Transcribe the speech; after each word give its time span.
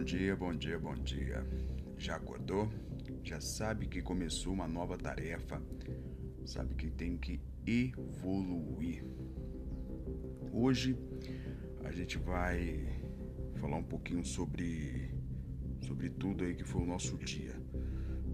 Bom 0.00 0.04
dia, 0.04 0.34
bom 0.34 0.54
dia, 0.54 0.78
bom 0.78 0.94
dia. 0.94 1.46
Já 1.98 2.16
acordou? 2.16 2.70
Já 3.22 3.38
sabe 3.38 3.86
que 3.86 4.00
começou 4.00 4.50
uma 4.50 4.66
nova 4.66 4.96
tarefa? 4.96 5.62
Sabe 6.46 6.74
que 6.74 6.90
tem 6.90 7.18
que 7.18 7.38
evoluir. 7.66 9.04
Hoje 10.54 10.96
a 11.84 11.92
gente 11.92 12.16
vai 12.16 12.98
falar 13.56 13.76
um 13.76 13.82
pouquinho 13.82 14.24
sobre 14.24 15.14
sobre 15.82 16.08
tudo 16.08 16.44
aí 16.44 16.54
que 16.54 16.64
foi 16.64 16.80
o 16.80 16.86
nosso 16.86 17.18
dia, 17.18 17.60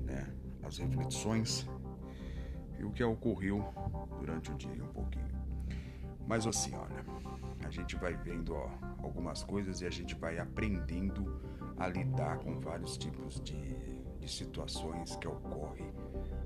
né? 0.04 0.32
As 0.62 0.78
reflexões 0.78 1.66
e 2.78 2.84
o 2.84 2.92
que 2.92 3.02
ocorreu 3.02 3.60
durante 4.20 4.52
o 4.52 4.54
dia 4.54 4.84
um 4.84 4.92
pouquinho. 4.92 5.26
Mas 6.28 6.46
assim, 6.46 6.76
olha, 6.76 7.04
a 7.66 7.70
gente 7.70 7.96
vai 7.96 8.16
vendo 8.16 8.54
ó, 8.54 8.70
algumas 9.02 9.42
coisas 9.42 9.80
e 9.80 9.86
a 9.86 9.90
gente 9.90 10.14
vai 10.14 10.38
aprendendo 10.38 11.40
a 11.76 11.88
lidar 11.88 12.38
com 12.38 12.58
vários 12.60 12.96
tipos 12.96 13.40
de, 13.40 13.74
de 14.18 14.28
situações 14.28 15.16
que 15.16 15.26
ocorrem 15.26 15.92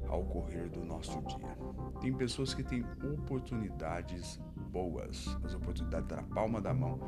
ao 0.09 0.25
correr 0.25 0.69
do 0.71 0.85
nosso 0.85 1.21
dia. 1.23 1.57
Tem 2.01 2.13
pessoas 2.13 2.55
que 2.55 2.65
têm 2.65 2.85
oportunidades 3.15 4.41
boas, 4.73 5.27
as 5.45 5.55
oportunidades 5.55 6.09
na 6.17 6.23
palma 6.23 6.61
da 6.61 6.73
mão 6.73 6.99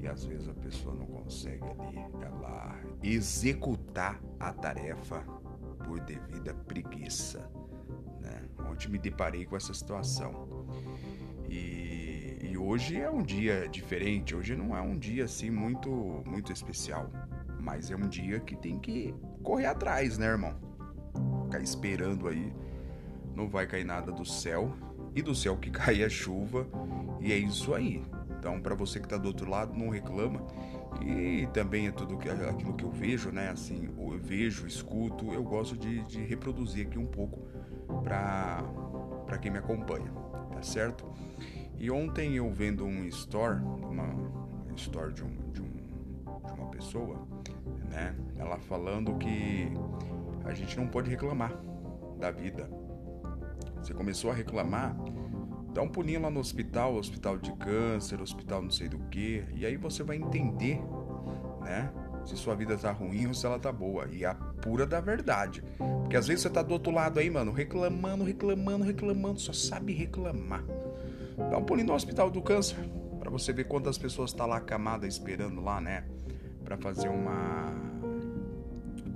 e 0.00 0.06
às 0.06 0.24
vezes 0.24 0.48
a 0.48 0.54
pessoa 0.54 0.94
não 0.94 1.06
consegue 1.06 1.64
ali 1.64 1.98
ela 2.22 2.74
executar 3.02 4.20
a 4.40 4.52
tarefa 4.52 5.20
por 5.84 6.00
devida 6.00 6.54
preguiça. 6.54 7.50
Né? 8.20 8.48
Ontem 8.70 8.88
me 8.88 8.98
deparei 8.98 9.44
com 9.44 9.56
essa 9.56 9.74
situação. 9.74 10.66
E, 11.48 12.05
hoje 12.56 12.96
é 12.96 13.10
um 13.10 13.22
dia 13.22 13.68
diferente. 13.68 14.34
Hoje 14.34 14.56
não 14.56 14.76
é 14.76 14.80
um 14.80 14.96
dia 14.96 15.24
assim 15.24 15.50
muito 15.50 16.22
muito 16.26 16.52
especial, 16.52 17.10
mas 17.60 17.90
é 17.90 17.96
um 17.96 18.08
dia 18.08 18.40
que 18.40 18.56
tem 18.56 18.78
que 18.78 19.14
correr 19.42 19.66
atrás, 19.66 20.18
né, 20.18 20.26
irmão? 20.26 20.54
Ficar 21.44 21.60
esperando 21.60 22.28
aí, 22.28 22.52
não 23.34 23.48
vai 23.48 23.66
cair 23.66 23.84
nada 23.84 24.12
do 24.12 24.24
céu 24.24 24.74
e 25.14 25.22
do 25.22 25.34
céu 25.34 25.56
que 25.56 25.70
cai 25.72 26.02
a 26.02 26.08
chuva 26.08 26.66
e 27.20 27.32
é 27.32 27.36
isso 27.36 27.74
aí. 27.74 28.04
Então, 28.38 28.60
para 28.60 28.74
você 28.74 29.00
que 29.00 29.06
está 29.06 29.16
do 29.16 29.26
outro 29.26 29.50
lado, 29.50 29.76
não 29.76 29.88
reclama. 29.88 30.40
E 31.00 31.48
também 31.52 31.88
é 31.88 31.90
tudo 31.90 32.16
que, 32.16 32.28
aquilo 32.28 32.74
que 32.74 32.84
eu 32.84 32.90
vejo, 32.90 33.30
né? 33.30 33.50
Assim, 33.50 33.88
eu 33.98 34.18
vejo, 34.18 34.66
escuto, 34.66 35.32
eu 35.32 35.42
gosto 35.42 35.76
de, 35.76 36.02
de 36.04 36.22
reproduzir 36.22 36.86
aqui 36.86 36.98
um 36.98 37.06
pouco 37.06 37.40
para 38.04 39.38
quem 39.40 39.50
me 39.50 39.58
acompanha, 39.58 40.10
tá 40.52 40.62
certo? 40.62 41.04
E 41.78 41.90
ontem 41.90 42.36
eu 42.36 42.50
vendo 42.50 42.84
um 42.84 43.04
store, 43.06 43.60
uma 43.60 44.04
um 44.04 44.74
store 44.76 45.12
de, 45.12 45.24
um, 45.24 45.50
de, 45.52 45.62
um, 45.62 45.70
de 46.46 46.52
uma 46.52 46.70
pessoa, 46.70 47.26
né? 47.90 48.14
Ela 48.36 48.58
falando 48.58 49.16
que 49.16 49.72
a 50.44 50.54
gente 50.54 50.76
não 50.76 50.86
pode 50.86 51.10
reclamar 51.10 51.52
da 52.18 52.30
vida. 52.30 52.70
Você 53.82 53.92
começou 53.92 54.30
a 54.30 54.34
reclamar, 54.34 54.96
dá 55.72 55.82
um 55.82 55.88
pulinho 55.88 56.20
lá 56.20 56.30
no 56.30 56.40
hospital, 56.40 56.94
hospital 56.96 57.38
de 57.38 57.52
câncer, 57.52 58.20
hospital 58.20 58.62
não 58.62 58.70
sei 58.70 58.88
do 58.88 58.98
que, 59.10 59.44
e 59.54 59.64
aí 59.66 59.76
você 59.76 60.02
vai 60.02 60.16
entender, 60.16 60.80
né? 61.62 61.92
Se 62.24 62.36
sua 62.36 62.56
vida 62.56 62.76
tá 62.76 62.90
ruim 62.90 63.28
ou 63.28 63.34
se 63.34 63.46
ela 63.46 63.58
tá 63.58 63.70
boa. 63.70 64.08
E 64.10 64.24
a 64.24 64.34
pura 64.34 64.84
da 64.84 65.00
verdade. 65.00 65.62
Porque 65.78 66.16
às 66.16 66.26
vezes 66.26 66.42
você 66.42 66.50
tá 66.50 66.60
do 66.60 66.72
outro 66.72 66.92
lado 66.92 67.20
aí, 67.20 67.30
mano, 67.30 67.52
reclamando, 67.52 68.24
reclamando, 68.24 68.84
reclamando, 68.84 69.38
só 69.38 69.52
sabe 69.52 69.92
reclamar. 69.92 70.64
Dá 71.36 71.58
um 71.58 71.64
pulinho 71.64 71.88
no 71.88 71.94
hospital 71.94 72.30
do 72.30 72.40
câncer, 72.40 72.78
para 73.18 73.30
você 73.30 73.52
ver 73.52 73.64
quantas 73.64 73.98
pessoas 73.98 74.32
tá 74.32 74.46
lá 74.46 74.60
camada 74.60 75.06
esperando 75.06 75.60
lá, 75.60 75.80
né? 75.80 76.04
Para 76.64 76.76
fazer 76.76 77.08
uma 77.08 77.74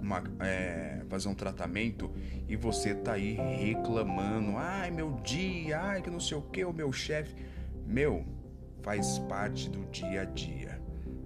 uma, 0.01 0.23
é, 0.41 1.03
fazer 1.09 1.29
um 1.29 1.35
tratamento 1.35 2.11
e 2.49 2.57
você 2.57 2.95
tá 2.95 3.13
aí 3.13 3.35
reclamando, 3.35 4.57
ai 4.57 4.91
meu 4.91 5.13
dia, 5.23 5.81
ai 5.81 6.03
que 6.03 6.11
não 6.11 6.19
sei 6.19 6.37
o 6.37 6.43
que, 6.43 6.65
o 6.65 6.73
meu 6.73 6.93
chefe, 6.93 7.35
meu, 7.87 8.25
faz 8.83 9.19
parte 9.21 9.71
do 9.71 9.85
dia 9.91 10.23
a 10.23 10.25
dia, 10.25 10.81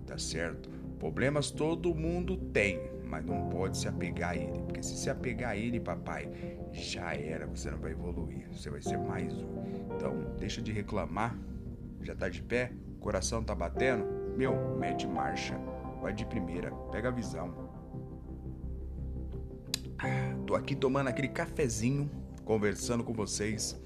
tá 0.06 0.18
certo? 0.18 0.68
Problemas 0.98 1.50
todo 1.50 1.94
mundo 1.94 2.36
tem, 2.36 2.78
mas 3.06 3.24
não 3.24 3.48
pode 3.48 3.76
se 3.76 3.88
apegar 3.88 4.30
a 4.30 4.36
ele, 4.36 4.58
porque 4.60 4.82
se 4.82 4.96
se 4.96 5.10
apegar 5.10 5.50
a 5.50 5.56
ele, 5.56 5.78
papai, 5.80 6.28
já 6.72 7.14
era, 7.14 7.46
você 7.46 7.70
não 7.70 7.78
vai 7.78 7.92
evoluir, 7.92 8.48
você 8.52 8.70
vai 8.70 8.82
ser 8.82 8.98
mais 8.98 9.32
um. 9.32 9.64
Então, 9.94 10.34
deixa 10.38 10.60
de 10.60 10.72
reclamar, 10.72 11.36
já 12.02 12.14
tá 12.14 12.28
de 12.28 12.42
pé, 12.42 12.72
coração 13.00 13.42
tá 13.42 13.54
batendo, 13.54 14.04
meu, 14.36 14.76
mete 14.76 15.06
marcha, 15.06 15.56
vai 16.00 16.12
de 16.12 16.24
primeira, 16.26 16.70
pega 16.90 17.08
a 17.08 17.12
visão. 17.12 17.54
Tô 20.46 20.54
aqui 20.54 20.74
tomando 20.74 21.08
aquele 21.08 21.28
cafezinho, 21.28 22.10
conversando 22.44 23.02
com 23.02 23.12
vocês, 23.12 23.80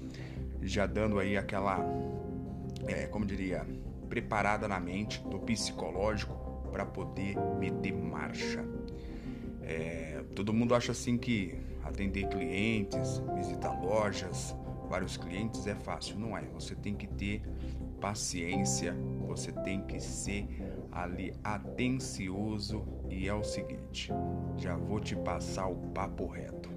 já 0.61 0.85
dando 0.85 1.19
aí 1.19 1.37
aquela, 1.37 1.79
é, 2.87 3.07
como 3.07 3.25
diria, 3.25 3.65
preparada 4.09 4.67
na 4.67 4.79
mente 4.79 5.21
do 5.27 5.39
psicológico 5.39 6.33
para 6.71 6.85
poder 6.85 7.37
meter 7.57 7.93
marcha. 7.93 8.65
É, 9.69 10.23
todo 10.35 10.51
mundo 10.51 10.73
acha 10.73 10.93
assim 10.93 11.15
que 11.15 11.53
atender 11.83 12.27
clientes, 12.27 13.21
visitar 13.35 13.79
lojas, 13.79 14.55
vários 14.89 15.15
clientes 15.15 15.67
é 15.67 15.75
fácil. 15.75 16.17
Não 16.17 16.35
é. 16.35 16.41
Você 16.55 16.73
tem 16.73 16.95
que 16.95 17.05
ter 17.05 17.43
paciência, 18.01 18.95
você 19.27 19.51
tem 19.51 19.81
que 19.85 19.99
ser 19.99 20.47
ali 20.91 21.35
atencioso 21.43 22.83
e 23.11 23.27
é 23.27 23.33
o 23.33 23.43
seguinte, 23.43 24.11
já 24.57 24.75
vou 24.75 24.99
te 24.99 25.15
passar 25.15 25.67
o 25.67 25.75
papo 25.93 26.25
reto. 26.25 26.71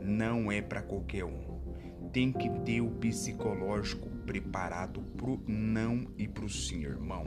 Não 0.00 0.52
é 0.52 0.62
para 0.62 0.80
qualquer 0.80 1.24
um. 1.24 1.58
Tem 2.12 2.30
que 2.30 2.48
ter 2.60 2.80
o 2.80 2.90
psicológico 2.90 4.08
preparado 4.24 5.02
pro 5.16 5.42
não 5.46 6.06
e 6.16 6.28
pro 6.28 6.48
sim, 6.48 6.84
irmão. 6.84 7.24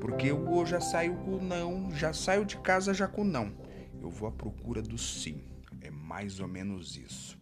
Porque 0.00 0.30
eu 0.30 0.64
já 0.64 0.80
saio 0.80 1.16
com 1.16 1.38
não, 1.38 1.90
já 1.90 2.12
saio 2.12 2.44
de 2.44 2.56
casa 2.58 2.94
já 2.94 3.08
com 3.08 3.24
não. 3.24 3.63
Eu 4.04 4.10
vou 4.10 4.28
à 4.28 4.32
procura 4.32 4.82
do 4.82 4.98
sim. 4.98 5.40
É 5.80 5.90
mais 5.90 6.38
ou 6.38 6.46
menos 6.46 6.94
isso. 6.94 7.38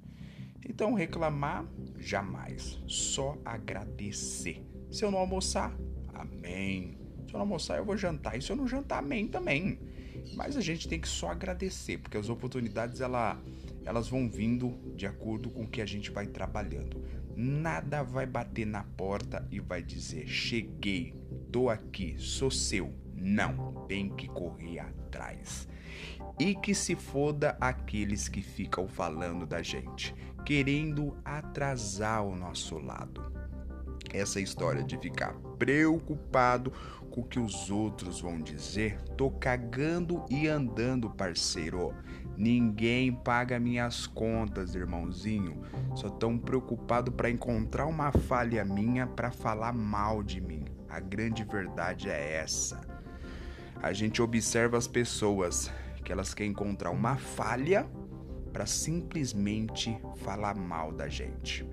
Então 0.64 0.94
reclamar 0.94 1.66
jamais, 1.98 2.78
só 2.86 3.36
agradecer. 3.44 4.64
Se 4.88 5.04
eu 5.04 5.10
não 5.10 5.18
almoçar, 5.18 5.76
amém. 6.14 6.96
Se 7.26 7.34
eu 7.34 7.38
não 7.38 7.40
almoçar, 7.40 7.78
eu 7.78 7.84
vou 7.84 7.96
jantar. 7.96 8.38
E 8.38 8.42
se 8.42 8.52
eu 8.52 8.54
não 8.54 8.68
jantar, 8.68 9.00
amém 9.00 9.26
também. 9.26 9.76
Mas 10.36 10.56
a 10.56 10.60
gente 10.60 10.88
tem 10.88 11.00
que 11.00 11.08
só 11.08 11.30
agradecer, 11.30 11.98
porque 11.98 12.16
as 12.16 12.28
oportunidades 12.28 13.00
ela, 13.00 13.42
elas 13.84 14.08
vão 14.08 14.30
vindo 14.30 14.70
de 14.94 15.04
acordo 15.04 15.50
com 15.50 15.64
o 15.64 15.68
que 15.68 15.80
a 15.80 15.86
gente 15.86 16.12
vai 16.12 16.28
trabalhando. 16.28 17.02
Nada 17.36 18.04
vai 18.04 18.26
bater 18.26 18.66
na 18.66 18.84
porta 18.84 19.44
e 19.50 19.58
vai 19.58 19.82
dizer: 19.82 20.28
cheguei, 20.28 21.12
tô 21.50 21.68
aqui, 21.68 22.14
sou 22.18 22.52
seu. 22.52 22.94
Não, 23.16 23.84
tem 23.88 24.08
que 24.14 24.28
correr 24.28 24.78
atrás. 24.78 25.66
E 26.38 26.54
que 26.54 26.74
se 26.74 26.96
foda 26.96 27.56
aqueles 27.60 28.28
que 28.28 28.42
ficam 28.42 28.88
falando 28.88 29.46
da 29.46 29.62
gente, 29.62 30.14
querendo 30.44 31.16
atrasar 31.24 32.24
o 32.24 32.34
nosso 32.34 32.78
lado 32.78 33.32
essa 34.12 34.40
história 34.40 34.82
de 34.82 34.98
ficar 34.98 35.34
preocupado 35.58 36.72
com 37.10 37.20
o 37.20 37.24
que 37.24 37.38
os 37.38 37.70
outros 37.70 38.20
vão 38.20 38.40
dizer, 38.40 39.00
tô 39.16 39.30
cagando 39.30 40.24
e 40.30 40.48
andando, 40.48 41.10
parceiro. 41.10 41.94
Ninguém 42.36 43.12
paga 43.12 43.60
minhas 43.60 44.06
contas, 44.06 44.74
irmãozinho. 44.74 45.62
Só 45.94 46.08
tão 46.08 46.38
preocupado 46.38 47.12
para 47.12 47.30
encontrar 47.30 47.86
uma 47.86 48.10
falha 48.10 48.64
minha 48.64 49.06
para 49.06 49.30
falar 49.30 49.72
mal 49.72 50.22
de 50.22 50.40
mim. 50.40 50.64
A 50.88 50.98
grande 50.98 51.44
verdade 51.44 52.08
é 52.08 52.36
essa. 52.36 52.80
A 53.82 53.92
gente 53.92 54.22
observa 54.22 54.78
as 54.78 54.86
pessoas 54.86 55.70
que 56.04 56.12
elas 56.12 56.34
querem 56.34 56.52
encontrar 56.52 56.90
uma 56.90 57.16
falha 57.16 57.88
para 58.52 58.66
simplesmente 58.66 59.96
falar 60.16 60.56
mal 60.56 60.92
da 60.92 61.08
gente. 61.08 61.66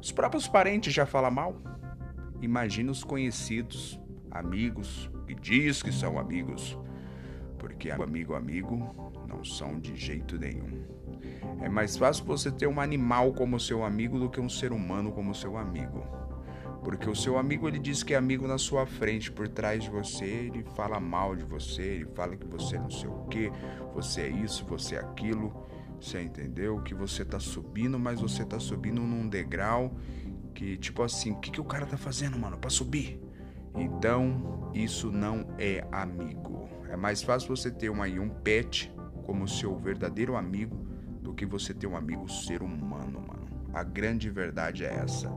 Os 0.00 0.12
próprios 0.12 0.46
parentes 0.46 0.92
já 0.92 1.04
falam 1.04 1.30
mal. 1.30 1.56
Imagina 2.40 2.90
os 2.90 3.04
conhecidos, 3.04 4.00
amigos, 4.30 5.10
que 5.26 5.34
diz 5.34 5.82
que 5.82 5.92
são 5.92 6.18
amigos, 6.18 6.78
porque 7.58 7.90
amigo 7.90 8.34
amigo 8.34 9.12
não 9.28 9.44
são 9.44 9.78
de 9.78 9.94
jeito 9.96 10.38
nenhum. 10.38 10.84
É 11.60 11.68
mais 11.68 11.96
fácil 11.96 12.24
você 12.24 12.50
ter 12.50 12.66
um 12.66 12.80
animal 12.80 13.32
como 13.32 13.60
seu 13.60 13.84
amigo 13.84 14.18
do 14.18 14.30
que 14.30 14.40
um 14.40 14.48
ser 14.48 14.72
humano 14.72 15.12
como 15.12 15.34
seu 15.34 15.56
amigo. 15.56 16.02
Porque 16.82 17.08
o 17.08 17.14
seu 17.14 17.38
amigo 17.38 17.68
ele 17.68 17.78
diz 17.78 18.02
que 18.02 18.14
é 18.14 18.16
amigo 18.16 18.46
na 18.46 18.56
sua 18.56 18.86
frente, 18.86 19.30
por 19.30 19.46
trás 19.48 19.84
de 19.84 19.90
você, 19.90 20.24
ele 20.24 20.64
fala 20.74 20.98
mal 20.98 21.36
de 21.36 21.44
você, 21.44 21.82
ele 21.82 22.06
fala 22.14 22.36
que 22.36 22.46
você 22.46 22.78
não 22.78 22.90
sei 22.90 23.08
o 23.08 23.26
que, 23.26 23.52
você 23.94 24.22
é 24.22 24.28
isso, 24.28 24.64
você 24.64 24.96
é 24.96 25.00
aquilo. 25.00 25.68
Você 26.00 26.22
entendeu? 26.22 26.80
Que 26.80 26.94
você 26.94 27.24
tá 27.26 27.38
subindo, 27.38 27.98
mas 27.98 28.22
você 28.22 28.42
tá 28.42 28.58
subindo 28.58 29.02
num 29.02 29.28
degrau 29.28 29.94
que, 30.54 30.78
tipo 30.78 31.02
assim, 31.02 31.32
o 31.32 31.36
que, 31.36 31.50
que 31.50 31.60
o 31.60 31.64
cara 31.64 31.84
tá 31.84 31.98
fazendo, 31.98 32.38
mano, 32.38 32.56
pra 32.56 32.70
subir? 32.70 33.20
Então, 33.74 34.70
isso 34.74 35.12
não 35.12 35.46
é 35.58 35.86
amigo. 35.92 36.68
É 36.88 36.96
mais 36.96 37.22
fácil 37.22 37.54
você 37.54 37.70
ter 37.70 37.90
um, 37.90 38.02
aí, 38.02 38.18
um 38.18 38.30
pet 38.30 38.92
como 39.24 39.46
seu 39.46 39.76
verdadeiro 39.76 40.36
amigo 40.36 40.74
do 41.22 41.34
que 41.34 41.44
você 41.44 41.72
ter 41.74 41.86
um 41.86 41.96
amigo 41.96 42.28
ser 42.28 42.62
humano, 42.62 43.20
mano. 43.20 43.46
A 43.72 43.84
grande 43.84 44.28
verdade 44.28 44.84
é 44.84 44.92
essa. 44.92 45.30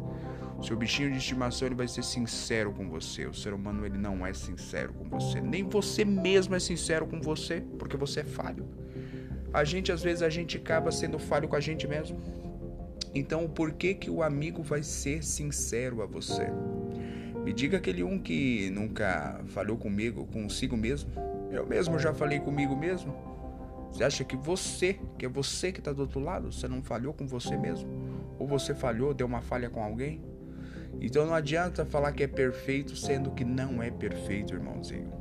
Seu 0.63 0.77
bichinho 0.77 1.11
de 1.11 1.17
estimação 1.17 1.67
ele 1.67 1.75
vai 1.75 1.89
ser 1.89 2.03
sincero 2.03 2.71
com 2.71 2.87
você. 2.87 3.25
O 3.25 3.33
ser 3.33 3.53
humano 3.53 3.85
ele 3.85 3.97
não 3.97 4.25
é 4.25 4.33
sincero 4.33 4.93
com 4.93 5.03
você. 5.09 5.41
Nem 5.41 5.63
você 5.63 6.05
mesmo 6.05 6.55
é 6.55 6.59
sincero 6.59 7.05
com 7.05 7.19
você, 7.19 7.61
porque 7.77 7.97
você 7.97 8.21
é 8.21 8.23
falho. 8.23 8.65
A 9.53 9.65
gente 9.65 9.91
às 9.91 10.01
vezes 10.01 10.23
a 10.23 10.29
gente 10.29 10.55
acaba 10.55 10.89
sendo 10.89 11.19
falho 11.19 11.49
com 11.49 11.57
a 11.57 11.59
gente 11.59 11.85
mesmo. 11.85 12.17
Então, 13.13 13.47
por 13.47 13.73
que 13.73 13.93
que 13.93 14.09
o 14.09 14.23
amigo 14.23 14.63
vai 14.63 14.81
ser 14.81 15.21
sincero 15.21 16.01
a 16.01 16.05
você? 16.05 16.47
Me 17.43 17.51
diga 17.51 17.77
aquele 17.77 18.01
um 18.01 18.17
que 18.17 18.69
nunca 18.69 19.41
falou 19.47 19.77
comigo, 19.77 20.25
consigo 20.27 20.77
mesmo. 20.77 21.11
Eu 21.51 21.67
mesmo 21.67 21.99
já 21.99 22.13
falei 22.13 22.39
comigo 22.39 22.73
mesmo. 22.75 23.13
Você 23.91 24.03
acha 24.03 24.23
que 24.23 24.37
você, 24.37 24.97
que 25.19 25.25
é 25.25 25.29
você 25.29 25.73
que 25.73 25.79
está 25.79 25.91
do 25.91 26.01
outro 26.03 26.21
lado, 26.21 26.51
você 26.51 26.69
não 26.69 26.81
falhou 26.81 27.13
com 27.13 27.27
você 27.27 27.57
mesmo? 27.57 27.87
Ou 28.39 28.47
você 28.47 28.73
falhou, 28.73 29.13
deu 29.13 29.27
uma 29.27 29.41
falha 29.41 29.69
com 29.69 29.83
alguém? 29.83 30.32
Então 31.01 31.25
não 31.25 31.33
adianta 31.33 31.85
falar 31.85 32.11
que 32.11 32.23
é 32.23 32.27
perfeito 32.27 32.95
sendo 32.95 33.31
que 33.31 33.43
não 33.43 33.81
é 33.81 33.91
perfeito, 33.91 34.53
irmãozinho. 34.53 35.11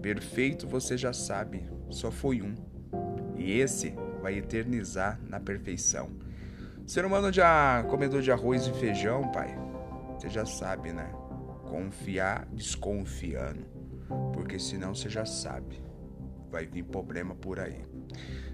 Perfeito 0.00 0.66
você 0.66 0.96
já 0.96 1.12
sabe, 1.12 1.68
só 1.90 2.10
foi 2.10 2.42
um. 2.42 2.54
E 3.36 3.58
esse 3.58 3.94
vai 4.22 4.38
eternizar 4.38 5.20
na 5.28 5.38
perfeição. 5.38 6.10
Ser 6.86 7.04
humano 7.04 7.32
já 7.32 7.82
comedor 7.84 8.22
de 8.22 8.30
arroz 8.30 8.66
e 8.66 8.72
feijão, 8.74 9.30
pai. 9.32 9.56
Você 10.14 10.28
já 10.28 10.46
sabe, 10.46 10.92
né? 10.92 11.10
Confiar 11.68 12.46
desconfiando. 12.52 13.66
Porque 14.32 14.58
senão 14.58 14.94
você 14.94 15.08
já 15.08 15.24
sabe. 15.24 15.82
Vai 16.50 16.66
vir 16.66 16.84
problema 16.84 17.34
por 17.34 17.58
aí. 17.58 17.84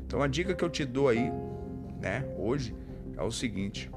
Então 0.04 0.22
a 0.22 0.26
dica 0.26 0.54
que 0.54 0.64
eu 0.64 0.70
te 0.70 0.84
dou 0.84 1.08
aí, 1.08 1.30
né, 2.00 2.24
hoje, 2.36 2.74
é 3.16 3.22
o 3.22 3.30
seguinte: 3.30 3.90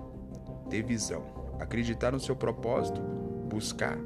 ter 0.69 0.83
visão. 0.83 1.34
Acreditar 1.59 2.11
no 2.11 2.19
seu 2.19 2.35
propósito, 2.35 3.01
buscar 3.49 3.97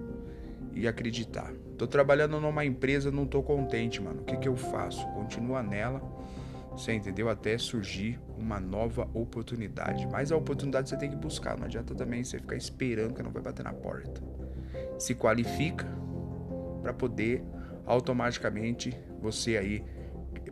e 0.73 0.87
acreditar. 0.87 1.51
Tô 1.77 1.87
trabalhando 1.87 2.39
numa 2.39 2.65
empresa, 2.65 3.11
não 3.11 3.25
tô 3.25 3.41
contente, 3.41 4.01
mano. 4.01 4.21
O 4.21 4.25
que 4.25 4.37
que 4.37 4.47
eu 4.47 4.55
faço? 4.55 5.05
Continua 5.13 5.63
nela 5.63 6.01
você 6.79 6.93
entendeu? 6.93 7.29
Até 7.29 7.57
surgir 7.57 8.19
uma 8.37 8.59
nova 8.59 9.09
oportunidade. 9.13 10.07
Mas 10.07 10.31
a 10.31 10.37
oportunidade 10.37 10.89
você 10.89 10.97
tem 10.97 11.09
que 11.09 11.15
buscar. 11.15 11.57
Não 11.57 11.65
adianta 11.65 11.93
também 11.93 12.23
você 12.23 12.39
ficar 12.39 12.55
esperando 12.55 13.13
que 13.13 13.21
não 13.21 13.31
vai 13.31 13.41
bater 13.41 13.63
na 13.63 13.73
porta. 13.73 14.21
Se 14.97 15.13
qualifica 15.13 15.85
para 16.81 16.93
poder 16.93 17.43
automaticamente 17.85 18.97
você 19.21 19.57
aí 19.57 19.83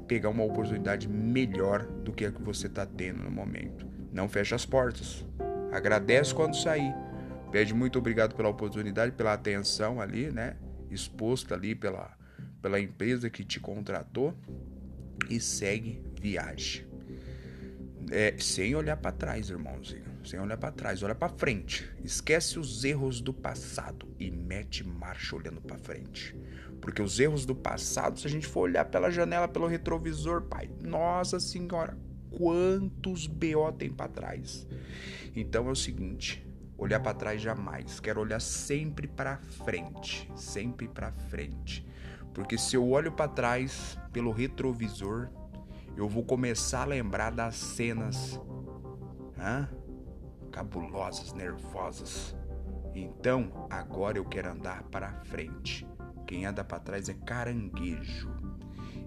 pegar 0.08 0.30
uma 0.30 0.44
oportunidade 0.44 1.08
melhor 1.08 1.86
do 1.86 2.12
que 2.12 2.26
a 2.26 2.32
que 2.32 2.42
você 2.42 2.68
está 2.68 2.86
tendo 2.86 3.24
no 3.24 3.32
momento. 3.32 3.88
Não 4.12 4.28
fecha 4.28 4.56
as 4.56 4.66
portas. 4.66 5.26
Agradece 5.72 6.34
quando 6.34 6.56
sair. 6.56 6.94
Pede 7.52 7.74
muito 7.74 8.00
obrigado 8.00 8.36
pela 8.36 8.50
oportunidade, 8.50 9.14
pela 9.14 9.34
atenção 9.34 10.02
ali, 10.02 10.32
né? 10.32 10.58
Exposta 10.90 11.56
ali 11.56 11.76
pela, 11.76 12.18
pela 12.62 12.80
empresa 12.80 13.30
que 13.30 13.44
te 13.44 13.60
contratou 13.60 14.34
e 15.30 15.40
segue 15.40 16.02
viagem. 16.20 16.86
É, 18.10 18.36
sem 18.38 18.74
olhar 18.76 18.98
para 18.98 19.12
trás, 19.12 19.50
irmãozinho. 19.50 20.06
Sem 20.24 20.40
olhar 20.40 20.58
para 20.58 20.72
trás, 20.72 21.04
olha 21.04 21.16
para 21.16 21.30
frente. 21.30 21.90
Esquece 22.04 22.60
os 22.60 22.84
erros 22.84 23.22
do 23.22 23.34
passado 23.34 24.14
e 24.20 24.30
mete 24.30 24.86
marcha 24.86 25.36
olhando 25.36 25.62
para 25.62 25.78
frente. 25.78 26.36
Porque 26.82 27.02
os 27.02 27.20
erros 27.20 27.46
do 27.46 27.56
passado, 27.56 28.20
se 28.20 28.28
a 28.28 28.30
gente 28.30 28.48
for 28.48 28.62
olhar 28.62 28.86
pela 28.86 29.10
janela, 29.10 29.48
pelo 29.48 29.68
retrovisor, 29.68 30.44
pai, 30.44 30.70
nossa 30.82 31.40
senhora, 31.40 31.98
quantos 32.38 33.26
BO 33.26 33.72
tem 33.76 33.90
para 33.90 34.08
trás. 34.08 34.68
Então 35.36 35.68
é 35.68 35.72
o 35.72 35.76
seguinte, 35.76 36.46
olhar 36.78 37.00
para 37.00 37.16
trás 37.16 37.42
jamais. 37.42 38.00
Quero 38.00 38.22
olhar 38.22 38.40
sempre 38.40 39.08
para 39.08 39.38
frente, 39.38 40.32
sempre 40.36 40.88
para 40.88 41.12
frente. 41.12 41.84
Porque 42.34 42.58
se 42.58 42.76
eu 42.76 42.88
olho 42.88 43.12
para 43.12 43.28
trás 43.28 43.98
pelo 44.14 44.32
retrovisor, 44.32 45.30
eu 45.96 46.08
vou 46.08 46.24
começar 46.24 46.84
a 46.84 46.86
lembrar 46.86 47.32
das 47.32 47.56
cenas 47.56 48.40
hã? 49.40 49.68
cabulosas, 50.52 51.34
nervosas. 51.34 52.36
Então, 52.94 53.68
agora 53.70 54.20
eu 54.20 54.26
quero 54.26 54.52
andar 54.52 54.84
para 54.84 55.12
frente. 55.26 55.88
Quem 56.28 56.46
anda 56.46 56.64
para 56.64 56.80
trás 56.80 57.10
é 57.10 57.14
caranguejo. 57.14 58.30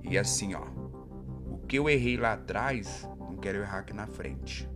E 0.03 0.17
assim, 0.17 0.55
ó, 0.55 0.65
o 1.51 1.59
que 1.67 1.77
eu 1.77 1.89
errei 1.89 2.17
lá 2.17 2.35
atrás, 2.35 3.09
quero 3.41 3.59
errar 3.59 3.79
aqui 3.79 3.93
na 3.93 4.07
frente. 4.07 4.69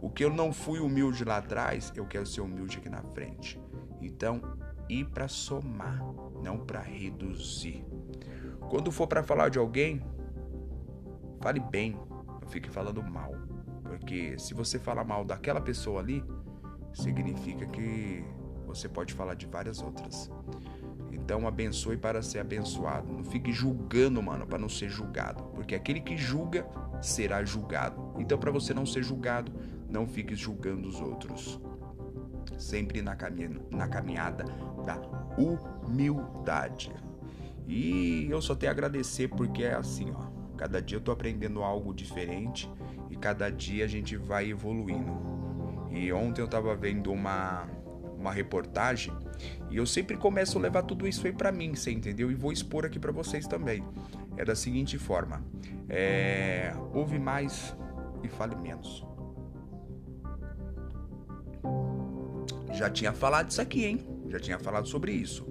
O 0.00 0.10
que 0.10 0.24
eu 0.24 0.30
não 0.30 0.52
fui 0.52 0.80
humilde 0.80 1.24
lá 1.24 1.36
atrás, 1.36 1.92
eu 1.94 2.06
quero 2.06 2.26
ser 2.26 2.40
humilde 2.40 2.78
aqui 2.78 2.88
na 2.88 3.02
frente. 3.02 3.60
Então, 4.00 4.40
ir 4.88 5.04
para 5.04 5.28
somar, 5.28 6.00
não 6.42 6.58
para 6.58 6.80
reduzir. 6.80 7.84
Quando 8.70 8.90
for 8.90 9.06
para 9.06 9.22
falar 9.22 9.50
de 9.50 9.58
alguém, 9.58 10.02
Fale 11.40 11.58
bem, 11.58 11.98
não 12.40 12.48
fique 12.48 12.68
falando 12.68 13.02
mal. 13.02 13.32
Porque 13.82 14.38
se 14.38 14.52
você 14.52 14.78
falar 14.78 15.04
mal 15.04 15.24
daquela 15.24 15.60
pessoa 15.60 16.00
ali, 16.00 16.22
significa 16.92 17.66
que 17.66 18.22
você 18.66 18.88
pode 18.88 19.14
falar 19.14 19.34
de 19.34 19.46
várias 19.46 19.80
outras. 19.80 20.30
Então 21.10 21.48
abençoe 21.48 21.96
para 21.96 22.20
ser 22.22 22.40
abençoado. 22.40 23.10
Não 23.10 23.24
fique 23.24 23.52
julgando, 23.52 24.22
mano, 24.22 24.46
para 24.46 24.58
não 24.58 24.68
ser 24.68 24.90
julgado. 24.90 25.44
Porque 25.54 25.74
aquele 25.74 26.00
que 26.00 26.16
julga 26.16 26.66
será 27.00 27.44
julgado. 27.44 28.14
Então, 28.18 28.38
para 28.38 28.50
você 28.50 28.74
não 28.74 28.86
ser 28.86 29.02
julgado, 29.02 29.52
não 29.88 30.06
fique 30.06 30.34
julgando 30.34 30.88
os 30.88 31.00
outros. 31.00 31.60
Sempre 32.58 33.00
na, 33.02 33.16
caminha, 33.16 33.50
na 33.70 33.88
caminhada 33.88 34.44
da 34.84 35.00
humildade. 35.38 36.92
E 37.66 38.26
eu 38.30 38.42
só 38.42 38.54
tenho 38.54 38.70
a 38.70 38.74
agradecer 38.74 39.28
porque 39.28 39.62
é 39.62 39.74
assim, 39.74 40.10
ó. 40.10 40.30
Cada 40.56 40.82
dia 40.82 40.98
eu 40.98 41.00
tô 41.00 41.10
aprendendo 41.10 41.62
algo 41.62 41.94
diferente 41.94 42.70
e 43.08 43.16
cada 43.16 43.50
dia 43.50 43.84
a 43.84 43.88
gente 43.88 44.16
vai 44.16 44.50
evoluindo. 44.50 45.18
E 45.90 46.12
ontem 46.12 46.42
eu 46.42 46.48
tava 46.48 46.74
vendo 46.76 47.10
uma 47.10 47.66
uma 48.20 48.30
reportagem 48.30 49.12
e 49.70 49.78
eu 49.78 49.86
sempre 49.86 50.16
começo 50.16 50.58
a 50.58 50.60
levar 50.60 50.82
tudo 50.82 51.08
isso 51.08 51.26
aí 51.26 51.32
para 51.32 51.50
mim, 51.50 51.74
você 51.74 51.90
entendeu? 51.90 52.30
E 52.30 52.34
vou 52.34 52.52
expor 52.52 52.84
aqui 52.84 52.98
para 52.98 53.10
vocês 53.10 53.46
também. 53.46 53.82
É 54.40 54.44
da 54.44 54.54
seguinte 54.54 54.96
forma: 54.96 55.44
é, 55.88 56.72
ouve 56.94 57.18
mais 57.18 57.76
e 58.22 58.28
fale 58.28 58.56
menos. 58.56 59.06
Já 62.72 62.88
tinha 62.88 63.12
falado 63.12 63.50
isso 63.50 63.60
aqui, 63.60 63.84
hein? 63.84 64.06
Já 64.28 64.40
tinha 64.40 64.58
falado 64.58 64.88
sobre 64.88 65.12
isso 65.12 65.46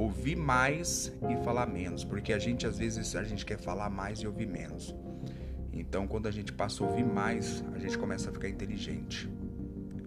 ouvir 0.00 0.36
mais 0.36 1.12
e 1.28 1.44
falar 1.44 1.66
menos, 1.66 2.04
porque 2.04 2.32
a 2.32 2.38
gente 2.38 2.66
às 2.66 2.78
vezes 2.78 3.14
a 3.14 3.22
gente 3.22 3.44
quer 3.44 3.58
falar 3.58 3.90
mais 3.90 4.20
e 4.20 4.26
ouvir 4.26 4.46
menos. 4.46 4.94
Então, 5.72 6.06
quando 6.06 6.26
a 6.26 6.30
gente 6.30 6.52
passa 6.52 6.82
a 6.82 6.86
ouvir 6.86 7.04
mais, 7.04 7.62
a 7.74 7.78
gente 7.78 7.98
começa 7.98 8.30
a 8.30 8.32
ficar 8.32 8.48
inteligente. 8.48 9.30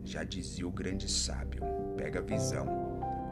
Já 0.03 0.23
dizia 0.23 0.67
o 0.67 0.71
grande 0.71 1.09
sábio: 1.09 1.61
pega 1.95 2.19
a 2.19 2.23
visão, 2.23 2.67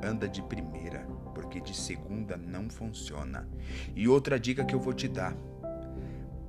anda 0.04 0.28
de 0.30 0.42
primeira, 0.44 1.08
porque 1.34 1.60
de 1.60 1.76
segunda 1.76 2.38
não 2.38 2.70
funciona. 2.70 3.48
E 3.96 4.08
outra 4.08 4.40
dica 4.40 4.64
que 4.66 4.76
eu 4.76 4.80
vou 4.80 4.94
te 4.94 5.08
dar: 5.08 5.36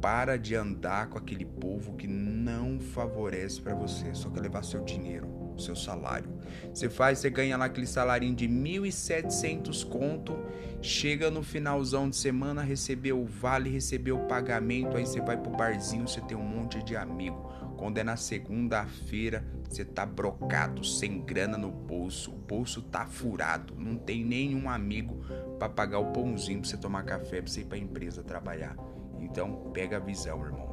para 0.01 0.37
de 0.37 0.55
andar 0.55 1.09
com 1.09 1.19
aquele 1.19 1.45
povo 1.45 1.95
que 1.95 2.07
não 2.07 2.81
favorece 2.81 3.61
para 3.61 3.75
você, 3.75 4.15
só 4.15 4.31
quer 4.31 4.41
levar 4.41 4.63
seu 4.65 4.85
dinheiro 4.85 5.42
o 5.57 5.61
seu 5.61 5.77
salário. 5.77 6.31
Você 6.73 6.89
faz, 6.89 7.19
você 7.19 7.31
ganha 7.31 7.57
lá 7.57 7.67
aquele 7.67 7.87
salário 7.87 8.33
de 8.35 8.49
1.700 8.49 9.87
conto, 9.87 10.37
chega 10.81 11.31
no 11.31 11.43
finalzão 11.43 12.09
de 12.09 12.17
semana, 12.17 12.63
recebeu 12.63 13.21
o 13.21 13.27
vale, 13.27 13.71
recebeu 13.71 14.17
o 14.17 14.27
pagamento, 14.27 14.97
aí 14.97 15.07
você 15.07 15.21
vai 15.21 15.37
pro 15.37 15.51
barzinho, 15.51 16.09
você 16.09 16.21
tem 16.21 16.37
um 16.37 16.43
monte 16.43 16.83
de 16.83 16.97
amigo. 16.97 17.51
Quando 17.77 17.99
é 17.99 18.05
na 18.05 18.17
segunda-feira, 18.17 19.45
você 19.69 19.85
tá 19.85 20.07
brocado, 20.07 20.85
sem 20.85 21.21
grana 21.21 21.59
no 21.59 21.71
bolso, 21.71 22.31
o 22.31 22.37
bolso 22.37 22.81
tá 22.81 23.07
furado, 23.07 23.75
não 23.77 23.97
tem 23.97 24.25
nenhum 24.25 24.71
amigo 24.71 25.25
para 25.59 25.69
pagar 25.69 25.99
o 25.99 26.13
pãozinho 26.13 26.61
pra 26.61 26.71
você 26.71 26.77
tomar 26.77 27.03
café, 27.03 27.43
pra 27.43 27.51
você 27.51 27.63
ir 27.63 27.65
pra 27.65 27.79
empresa 27.79 28.23
trabalhar. 28.23 28.77
Então, 29.19 29.71
pega 29.73 29.97
a 29.97 30.01
visão, 30.01 30.45
irmão 30.45 30.72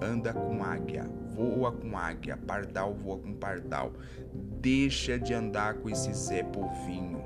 anda 0.00 0.32
com 0.32 0.62
águia, 0.62 1.04
voa 1.34 1.72
com 1.72 1.96
águia, 1.96 2.36
pardal 2.36 2.94
voa 2.94 3.18
com 3.18 3.32
pardal. 3.34 3.92
Deixa 4.60 5.18
de 5.18 5.34
andar 5.34 5.74
com 5.74 5.88
esse 5.88 6.12
Zé 6.12 6.42
Povinho, 6.42 7.24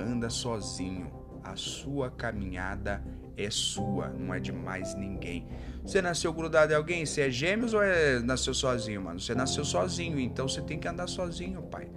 anda 0.00 0.30
sozinho. 0.30 1.12
A 1.42 1.56
sua 1.56 2.10
caminhada 2.10 3.04
é 3.36 3.50
sua, 3.50 4.08
não 4.08 4.32
é 4.32 4.40
de 4.40 4.52
mais 4.52 4.94
ninguém. 4.94 5.46
Você 5.84 6.00
nasceu 6.00 6.32
grudado 6.32 6.72
em 6.72 6.76
alguém? 6.76 7.04
Você 7.04 7.22
é 7.22 7.30
gêmeos 7.30 7.74
ou 7.74 7.82
é 7.82 8.18
nasceu 8.20 8.54
sozinho, 8.54 9.02
mano? 9.02 9.20
Você 9.20 9.34
nasceu 9.34 9.64
sozinho, 9.64 10.18
então 10.18 10.48
você 10.48 10.62
tem 10.62 10.78
que 10.78 10.88
andar 10.88 11.06
sozinho, 11.06 11.62
pai. 11.62 11.90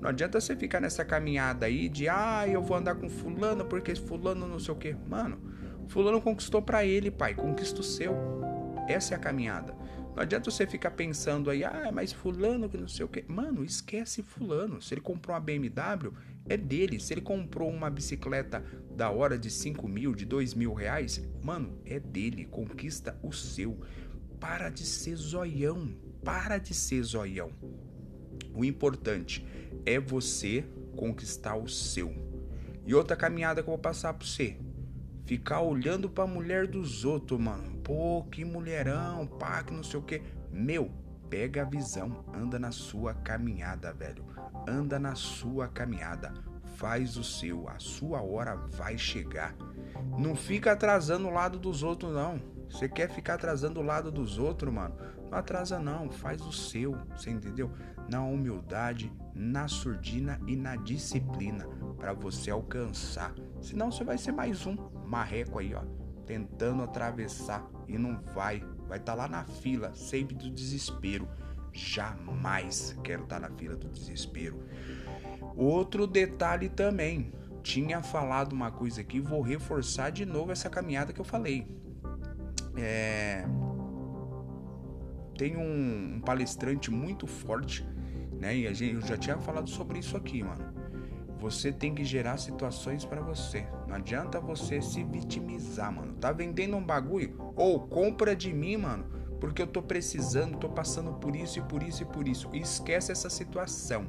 Não 0.00 0.08
adianta 0.08 0.40
você 0.40 0.56
ficar 0.56 0.80
nessa 0.80 1.04
caminhada 1.04 1.66
aí 1.66 1.88
de, 1.88 2.08
ah, 2.08 2.46
eu 2.48 2.62
vou 2.62 2.76
andar 2.76 2.94
com 2.94 3.08
fulano 3.08 3.64
porque 3.64 3.94
fulano 3.94 4.46
não 4.46 4.58
sei 4.58 4.74
o 4.74 4.76
quê. 4.76 4.96
Mano, 5.06 5.38
fulano 5.88 6.20
conquistou 6.20 6.60
para 6.60 6.84
ele, 6.84 7.10
pai, 7.10 7.34
conquista 7.34 7.80
o 7.80 7.84
seu. 7.84 8.14
Essa 8.90 9.14
é 9.14 9.16
a 9.16 9.20
caminhada. 9.20 9.72
Não 10.14 10.22
adianta 10.22 10.50
você 10.50 10.66
ficar 10.66 10.90
pensando 10.90 11.48
aí, 11.48 11.62
ah, 11.62 11.90
mas 11.92 12.12
fulano 12.12 12.68
que 12.68 12.76
não 12.76 12.88
sei 12.88 13.04
o 13.04 13.08
quê. 13.08 13.24
Mano, 13.28 13.64
esquece 13.64 14.22
fulano. 14.22 14.82
Se 14.82 14.92
ele 14.94 15.00
comprou 15.00 15.34
uma 15.34 15.40
BMW, 15.40 16.12
é 16.48 16.56
dele. 16.56 16.98
Se 16.98 17.14
ele 17.14 17.20
comprou 17.20 17.70
uma 17.70 17.88
bicicleta 17.88 18.64
da 18.90 19.10
hora 19.10 19.38
de 19.38 19.48
5 19.48 19.86
mil, 19.86 20.12
de 20.14 20.24
2 20.24 20.54
mil 20.54 20.74
reais, 20.74 21.22
mano, 21.40 21.80
é 21.84 22.00
dele. 22.00 22.44
Conquista 22.46 23.16
o 23.22 23.32
seu. 23.32 23.78
Para 24.40 24.68
de 24.68 24.84
ser 24.84 25.14
zoião. 25.14 25.94
Para 26.24 26.58
de 26.58 26.74
ser 26.74 27.02
zoião. 27.04 27.52
O 28.52 28.64
importante 28.64 29.46
é 29.86 30.00
você 30.00 30.64
conquistar 30.96 31.54
o 31.54 31.68
seu. 31.68 32.12
E 32.84 32.92
outra 32.92 33.16
caminhada 33.16 33.62
que 33.62 33.68
eu 33.68 33.72
vou 33.72 33.78
passar 33.78 34.12
para 34.14 34.26
você. 34.26 34.56
Ficar 35.30 35.60
olhando 35.60 36.10
para 36.10 36.24
a 36.24 36.26
mulher 36.26 36.66
dos 36.66 37.04
outros, 37.04 37.38
mano. 37.38 37.76
Pô, 37.84 38.24
que 38.32 38.44
mulherão, 38.44 39.28
pá, 39.28 39.62
que 39.62 39.72
não 39.72 39.84
sei 39.84 40.00
o 40.00 40.02
que. 40.02 40.20
Meu, 40.50 40.90
pega 41.28 41.62
a 41.62 41.64
visão, 41.64 42.24
anda 42.34 42.58
na 42.58 42.72
sua 42.72 43.14
caminhada, 43.14 43.92
velho. 43.92 44.24
Anda 44.66 44.98
na 44.98 45.14
sua 45.14 45.68
caminhada. 45.68 46.34
Faz 46.74 47.16
o 47.16 47.22
seu, 47.22 47.68
a 47.68 47.78
sua 47.78 48.20
hora 48.20 48.56
vai 48.56 48.98
chegar. 48.98 49.54
Não 50.18 50.34
fica 50.34 50.72
atrasando 50.72 51.28
o 51.28 51.32
lado 51.32 51.60
dos 51.60 51.84
outros, 51.84 52.12
não. 52.12 52.42
Você 52.68 52.88
quer 52.88 53.08
ficar 53.08 53.34
atrasando 53.34 53.78
o 53.78 53.84
lado 53.84 54.10
dos 54.10 54.36
outros, 54.36 54.74
mano? 54.74 54.96
Não 55.30 55.38
atrasa 55.38 55.78
não, 55.78 56.10
faz 56.10 56.42
o 56.42 56.52
seu, 56.52 56.96
você 57.16 57.30
entendeu? 57.30 57.70
Na 58.08 58.20
humildade, 58.20 59.12
na 59.32 59.68
surdina 59.68 60.40
e 60.48 60.56
na 60.56 60.74
disciplina 60.74 61.68
para 61.96 62.12
você 62.12 62.50
alcançar. 62.50 63.32
Senão 63.60 63.92
você 63.92 64.02
vai 64.02 64.18
ser 64.18 64.32
mais 64.32 64.66
um 64.66 64.74
marreco 65.10 65.58
aí, 65.58 65.74
ó, 65.74 65.82
tentando 66.24 66.82
atravessar 66.84 67.68
e 67.88 67.98
não 67.98 68.20
vai. 68.34 68.62
Vai 68.88 68.98
estar 68.98 69.12
tá 69.12 69.22
lá 69.22 69.28
na 69.28 69.44
fila, 69.44 69.92
sempre 69.94 70.34
do 70.34 70.48
desespero. 70.48 71.28
Jamais 71.72 72.96
quero 73.02 73.24
estar 73.24 73.40
tá 73.40 73.48
na 73.48 73.56
fila 73.56 73.76
do 73.76 73.88
desespero. 73.88 74.62
Outro 75.56 76.06
detalhe 76.06 76.68
também, 76.68 77.32
tinha 77.62 78.02
falado 78.02 78.52
uma 78.52 78.70
coisa 78.70 79.00
aqui, 79.00 79.20
vou 79.20 79.42
reforçar 79.42 80.10
de 80.10 80.24
novo 80.24 80.52
essa 80.52 80.70
caminhada 80.70 81.12
que 81.12 81.20
eu 81.20 81.24
falei. 81.24 81.66
É, 82.76 83.44
tem 85.36 85.56
um, 85.56 86.16
um 86.16 86.20
palestrante 86.20 86.90
muito 86.90 87.26
forte, 87.26 87.84
né? 88.32 88.56
E 88.56 88.66
a 88.66 88.72
gente, 88.72 88.94
eu 88.94 89.00
já 89.02 89.16
tinha 89.16 89.38
falado 89.38 89.68
sobre 89.68 89.98
isso 89.98 90.16
aqui, 90.16 90.42
mano. 90.42 90.79
Você 91.40 91.72
tem 91.72 91.94
que 91.94 92.04
gerar 92.04 92.36
situações 92.36 93.06
para 93.06 93.22
você. 93.22 93.66
Não 93.88 93.96
adianta 93.96 94.38
você 94.38 94.82
se 94.82 95.02
vitimizar, 95.02 95.90
mano. 95.90 96.12
Tá 96.14 96.32
vendendo 96.32 96.76
um 96.76 96.84
bagulho? 96.84 97.34
Ou 97.56 97.80
compra 97.80 98.36
de 98.36 98.52
mim, 98.52 98.76
mano, 98.76 99.06
porque 99.40 99.62
eu 99.62 99.66
tô 99.66 99.82
precisando, 99.82 100.58
tô 100.58 100.68
passando 100.68 101.14
por 101.14 101.34
isso 101.34 101.58
e 101.58 101.62
por 101.62 101.82
isso 101.82 102.02
e 102.02 102.06
por 102.06 102.28
isso. 102.28 102.50
esquece 102.52 103.10
essa 103.10 103.30
situação. 103.30 104.06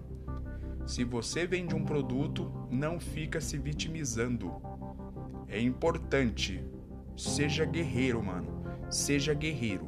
Se 0.85 1.05
você 1.05 1.47
vende 1.47 1.73
um 1.73 1.85
produto, 1.85 2.51
não 2.69 2.99
fica 2.99 3.39
se 3.39 3.57
vitimizando. 3.57 4.61
É 5.47 5.59
importante. 5.59 6.61
Seja 7.15 7.63
guerreiro, 7.63 8.21
mano. 8.21 8.61
Seja 8.89 9.33
guerreiro. 9.33 9.87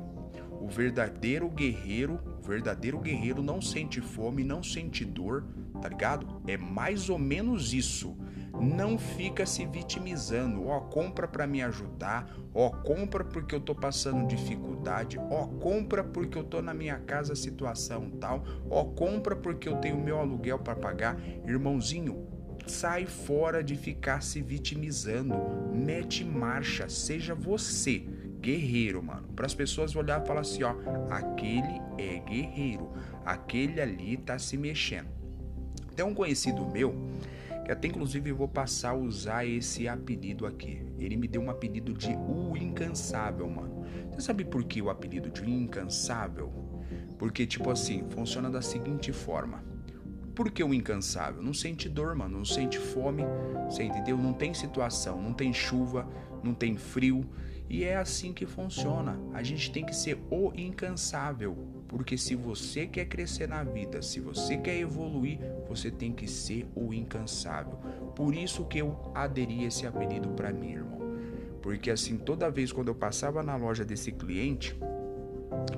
O 0.61 0.67
verdadeiro 0.69 1.49
guerreiro, 1.49 2.21
o 2.41 2.47
verdadeiro 2.47 2.99
guerreiro 2.99 3.43
não 3.43 3.61
sente 3.61 3.99
fome, 3.99 4.45
não 4.45 4.63
sente 4.63 5.03
dor, 5.03 5.43
tá 5.83 5.89
ligado? 5.89 6.41
É 6.47 6.55
mais 6.55 7.09
ou 7.09 7.19
menos 7.19 7.73
isso. 7.73 8.15
Não 8.53 8.97
fica 8.97 9.45
se 9.45 9.65
vitimizando, 9.65 10.67
ó, 10.67 10.79
compra 10.79 11.27
para 11.27 11.45
me 11.45 11.61
ajudar, 11.61 12.31
ó, 12.53 12.69
compra 12.69 13.25
porque 13.25 13.53
eu 13.53 13.59
tô 13.59 13.75
passando 13.75 14.25
dificuldade, 14.27 15.17
ó, 15.17 15.47
compra 15.47 16.01
porque 16.01 16.37
eu 16.37 16.43
tô 16.43 16.61
na 16.61 16.73
minha 16.73 16.97
casa 16.99 17.35
situação 17.35 18.11
tal, 18.11 18.45
ó, 18.69 18.85
compra 18.85 19.35
porque 19.35 19.67
eu 19.67 19.75
tenho 19.77 19.99
meu 19.99 20.19
aluguel 20.19 20.59
para 20.59 20.75
pagar. 20.75 21.19
Irmãozinho, 21.45 22.27
sai 22.65 23.05
fora 23.05 23.61
de 23.61 23.75
ficar 23.75 24.23
se 24.23 24.41
vitimizando, 24.41 25.35
mete 25.73 26.23
marcha, 26.23 26.87
seja 26.87 27.35
você 27.35 28.05
guerreiro, 28.39 29.03
mano. 29.03 29.27
Para 29.35 29.47
as 29.47 29.53
pessoas 29.53 29.95
olhar 29.95 30.23
e 30.23 30.27
falar 30.27 30.41
assim, 30.41 30.63
ó, 30.63 30.75
aquele 31.09 31.81
é 31.97 32.19
guerreiro, 32.19 32.89
aquele 33.25 33.81
ali 33.81 34.15
tá 34.15 34.39
se 34.39 34.55
mexendo. 34.57 35.22
Tem 35.95 36.05
um 36.05 36.13
conhecido 36.13 36.65
meu 36.65 36.95
que 37.63 37.71
até 37.71 37.87
inclusive 37.87 38.31
vou 38.31 38.47
passar 38.47 38.89
a 38.89 38.95
usar 38.95 39.45
esse 39.45 39.87
apelido 39.87 40.45
aqui. 40.45 40.81
Ele 40.99 41.15
me 41.15 41.27
deu 41.27 41.41
um 41.41 41.49
apelido 41.49 41.93
de 41.93 42.11
o 42.13 42.57
incansável, 42.57 43.49
mano. 43.49 43.85
Você 44.11 44.21
sabe 44.21 44.43
por 44.43 44.63
que 44.63 44.81
o 44.81 44.89
apelido 44.89 45.29
de 45.29 45.49
incansável? 45.49 46.51
Porque 47.17 47.45
tipo 47.45 47.69
assim, 47.71 48.03
funciona 48.09 48.49
da 48.49 48.61
seguinte 48.61 49.13
forma. 49.13 49.63
Por 50.35 50.51
que 50.51 50.63
o 50.63 50.73
incansável? 50.73 51.41
Não 51.41 51.53
sente 51.53 51.87
dor, 51.87 52.15
mano, 52.15 52.39
não 52.39 52.45
sente 52.45 52.79
fome, 52.79 53.23
você 53.69 53.83
entendeu? 53.83 54.17
Não 54.17 54.33
tem 54.33 54.53
situação, 54.53 55.21
não 55.21 55.31
tem 55.31 55.53
chuva, 55.53 56.07
não 56.43 56.53
tem 56.53 56.75
frio. 56.75 57.23
E 57.69 57.83
é 57.83 57.95
assim 57.95 58.33
que 58.33 58.45
funciona. 58.45 59.19
A 59.33 59.41
gente 59.41 59.71
tem 59.71 59.85
que 59.85 59.95
ser 59.95 60.17
o 60.29 60.51
incansável, 60.55 61.57
porque 61.87 62.17
se 62.17 62.35
você 62.35 62.85
quer 62.85 63.05
crescer 63.05 63.47
na 63.47 63.63
vida, 63.63 64.01
se 64.01 64.19
você 64.19 64.57
quer 64.57 64.77
evoluir, 64.77 65.39
você 65.67 65.89
tem 65.89 66.11
que 66.11 66.27
ser 66.27 66.67
o 66.75 66.93
incansável. 66.93 67.77
Por 68.15 68.35
isso 68.35 68.65
que 68.65 68.79
eu 68.79 69.11
aderi 69.15 69.63
esse 69.63 69.87
apelido 69.87 70.29
para 70.29 70.51
mim, 70.51 70.73
irmão. 70.73 70.99
Porque 71.61 71.89
assim, 71.89 72.17
toda 72.17 72.51
vez 72.51 72.71
quando 72.71 72.89
eu 72.89 72.95
passava 72.95 73.41
na 73.41 73.55
loja 73.55 73.85
desse 73.85 74.11
cliente, 74.11 74.77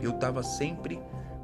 eu 0.02 0.14
tava 0.14 0.42
sempre 0.42 1.00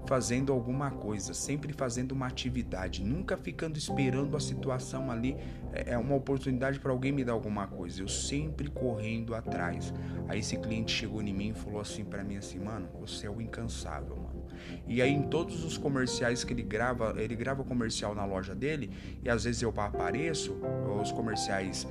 fazendo 0.05 0.51
alguma 0.51 0.91
coisa, 0.91 1.33
sempre 1.33 1.73
fazendo 1.73 2.11
uma 2.11 2.27
atividade, 2.27 3.03
nunca 3.03 3.37
ficando 3.37 3.77
esperando 3.77 4.35
a 4.35 4.39
situação 4.39 5.11
ali, 5.11 5.37
é, 5.73 5.97
uma 5.97 6.15
oportunidade 6.15 6.79
para 6.79 6.91
alguém 6.91 7.11
me 7.11 7.23
dar 7.23 7.33
alguma 7.33 7.67
coisa, 7.67 8.01
eu 8.01 8.07
sempre 8.07 8.69
correndo 8.69 9.33
atrás. 9.33 9.93
Aí 10.27 10.39
esse 10.39 10.57
cliente 10.57 10.91
chegou 10.91 11.21
em 11.21 11.33
mim 11.33 11.49
e 11.49 11.53
falou 11.53 11.79
assim 11.79 12.03
para 12.03 12.23
mim 12.23 12.37
assim, 12.37 12.59
mano, 12.59 12.89
você 12.99 13.27
é 13.27 13.29
o 13.29 13.41
incansável, 13.41 14.15
mano. 14.15 14.45
E 14.87 15.01
aí 15.01 15.11
em 15.11 15.23
todos 15.23 15.63
os 15.63 15.77
comerciais 15.77 16.43
que 16.43 16.53
ele 16.53 16.63
grava, 16.63 17.15
ele 17.17 17.35
grava 17.35 17.63
comercial 17.63 18.13
na 18.13 18.25
loja 18.25 18.53
dele 18.53 18.91
e 19.23 19.29
às 19.29 19.43
vezes 19.43 19.61
eu 19.61 19.73
apareço, 19.77 20.59
os 21.01 21.11
comerciais 21.11 21.87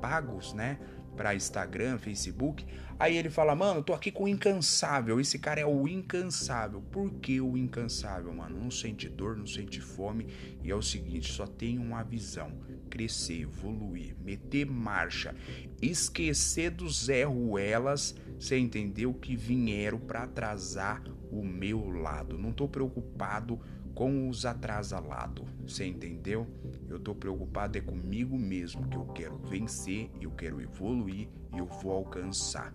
pagos, 0.00 0.54
né? 0.54 0.78
para 1.20 1.34
Instagram, 1.34 1.98
Facebook. 1.98 2.64
Aí 2.98 3.14
ele 3.14 3.28
fala, 3.28 3.54
mano, 3.54 3.82
tô 3.82 3.92
aqui 3.92 4.10
com 4.10 4.24
o 4.24 4.28
incansável. 4.28 5.20
Esse 5.20 5.38
cara 5.38 5.60
é 5.60 5.66
o 5.66 5.86
incansável. 5.86 6.80
Por 6.90 7.10
que 7.12 7.40
o 7.42 7.58
incansável, 7.58 8.32
mano? 8.32 8.58
Não 8.58 8.70
sente 8.70 9.06
dor, 9.06 9.36
não 9.36 9.46
sente 9.46 9.82
fome. 9.82 10.26
E 10.62 10.70
é 10.70 10.74
o 10.74 10.80
seguinte, 10.80 11.30
só 11.30 11.46
tem 11.46 11.78
uma 11.78 12.02
visão: 12.02 12.52
crescer, 12.90 13.42
evoluir, 13.42 14.14
meter 14.20 14.66
marcha, 14.66 15.34
esquecer 15.80 16.70
dos 16.70 17.06
Zé 17.06 17.24
Ruelas. 17.24 18.14
Você 18.38 18.58
entendeu 18.58 19.14
que 19.14 19.36
vieram 19.36 19.98
para 19.98 20.24
atrasar 20.24 21.02
o 21.30 21.42
meu 21.42 21.88
lado. 21.88 22.36
Não 22.36 22.52
tô 22.52 22.68
preocupado 22.68 23.60
com 23.94 24.28
os 24.28 24.44
atrasalados. 24.44 25.48
Você 25.66 25.86
entendeu? 25.86 26.46
Eu 26.88 26.98
tô 26.98 27.14
preocupado 27.14 27.78
é 27.78 27.80
comigo 27.80 28.38
mesmo, 28.38 28.88
que 28.88 28.96
eu 28.96 29.06
quero 29.06 29.38
vencer, 29.38 30.10
eu 30.20 30.30
quero 30.32 30.60
evoluir 30.60 31.28
eu 31.56 31.66
vou 31.66 31.92
alcançar. 31.92 32.72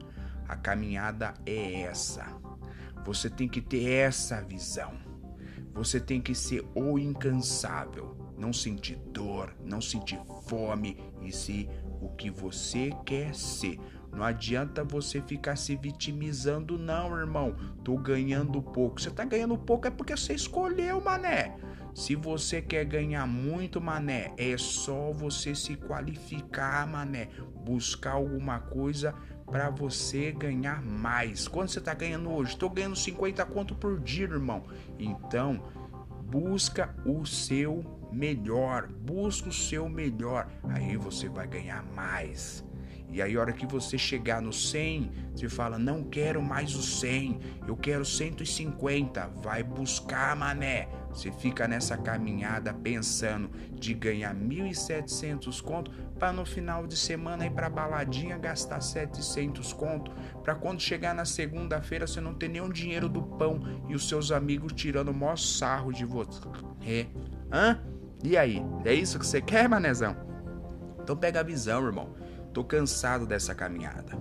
A 0.47 0.55
caminhada 0.55 1.33
é 1.45 1.81
essa. 1.81 2.25
Você 3.03 3.29
tem 3.29 3.47
que 3.47 3.61
ter 3.61 3.83
essa 3.89 4.41
visão. 4.41 4.93
Você 5.73 5.99
tem 5.99 6.21
que 6.21 6.33
ser 6.33 6.65
o 6.73 6.97
incansável, 6.97 8.15
não 8.37 8.51
sentir 8.51 8.97
dor, 9.11 9.53
não 9.63 9.81
sentir 9.81 10.19
fome 10.47 10.97
e 11.21 11.31
ser 11.31 11.69
o 12.01 12.09
que 12.09 12.29
você 12.29 12.91
quer 13.05 13.33
ser. 13.33 13.79
Não 14.15 14.23
adianta 14.23 14.83
você 14.83 15.21
ficar 15.21 15.57
se 15.57 15.75
vitimizando, 15.75 16.77
não, 16.77 17.17
irmão. 17.17 17.55
Tô 17.83 17.97
ganhando 17.97 18.61
pouco. 18.61 19.01
Você 19.01 19.11
tá 19.11 19.25
ganhando 19.25 19.57
pouco 19.57 19.87
é 19.87 19.91
porque 19.91 20.15
você 20.15 20.33
escolheu, 20.33 21.01
mané. 21.01 21.57
Se 21.93 22.15
você 22.15 22.61
quer 22.61 22.85
ganhar 22.85 23.27
muito, 23.27 23.81
mané, 23.81 24.33
é 24.37 24.57
só 24.57 25.11
você 25.11 25.53
se 25.53 25.75
qualificar, 25.75 26.87
mané. 26.87 27.27
Buscar 27.65 28.13
alguma 28.13 28.59
coisa 28.59 29.13
para 29.45 29.69
você 29.69 30.31
ganhar 30.31 30.81
mais. 30.81 31.47
Quanto 31.47 31.71
você 31.71 31.81
tá 31.81 31.93
ganhando 31.93 32.31
hoje? 32.31 32.57
Tô 32.57 32.69
ganhando 32.69 32.95
50 32.95 33.45
conto 33.45 33.75
por 33.75 33.99
dia, 33.99 34.25
irmão. 34.25 34.63
Então, 34.97 35.61
busca 36.35 36.93
o 37.05 37.25
seu 37.25 37.81
melhor. 38.11 38.89
Busca 38.89 39.47
o 39.47 39.53
seu 39.53 39.87
melhor. 39.87 40.49
Aí 40.63 40.97
você 40.97 41.29
vai 41.29 41.47
ganhar 41.47 41.81
mais. 41.95 42.64
E 43.11 43.21
aí, 43.21 43.35
a 43.35 43.39
hora 43.39 43.53
que 43.53 43.65
você 43.65 43.97
chegar 43.97 44.41
no 44.41 44.51
100, 44.51 45.11
você 45.33 45.47
fala: 45.47 45.77
Não 45.77 46.03
quero 46.03 46.41
mais 46.41 46.75
o 46.75 46.81
100, 46.81 47.39
eu 47.67 47.77
quero 47.77 48.03
150. 48.03 49.27
Vai 49.41 49.63
buscar, 49.63 50.35
mané. 50.35 50.89
Você 51.09 51.31
fica 51.31 51.65
nessa 51.65 51.97
caminhada 51.97 52.73
pensando 52.73 53.49
de 53.71 53.93
ganhar 53.93 54.35
1.700 54.35 55.61
conto 55.61 55.89
para 56.19 56.33
no 56.33 56.45
final 56.45 56.85
de 56.85 56.97
semana 56.97 57.45
ir 57.45 57.51
para 57.51 57.69
baladinha 57.69 58.37
gastar 58.37 58.81
700 58.81 59.71
conto, 59.71 60.11
para 60.43 60.55
quando 60.55 60.81
chegar 60.81 61.15
na 61.15 61.23
segunda-feira 61.23 62.05
você 62.05 62.19
não 62.19 62.33
ter 62.33 62.49
nenhum 62.49 62.69
dinheiro 62.69 63.07
do 63.07 63.21
pão 63.21 63.61
e 63.87 63.95
os 63.95 64.09
seus 64.09 64.29
amigos 64.31 64.73
tirando 64.73 65.09
o 65.09 65.13
maior 65.13 65.37
sarro 65.37 65.93
de 65.93 66.03
você. 66.03 66.41
É. 66.85 67.05
Hã? 67.51 67.79
E 68.23 68.35
aí? 68.35 68.61
É 68.83 68.93
isso 68.93 69.17
que 69.17 69.25
você 69.25 69.41
quer, 69.41 69.69
manezão? 69.69 70.15
Então 71.01 71.15
pega 71.15 71.39
a 71.39 71.43
visão, 71.43 71.85
irmão. 71.85 72.13
Tô 72.55 72.63
cansado 72.63 73.27
dessa 73.27 73.53
caminhada. 73.53 74.17